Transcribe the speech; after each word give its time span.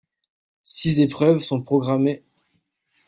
Six 0.63 0.97
épreuves 0.99 1.41
sont 1.41 1.61
programmées. 1.61 2.23